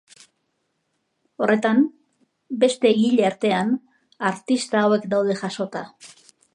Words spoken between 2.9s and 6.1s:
egile artean, artista hauek daude jasota.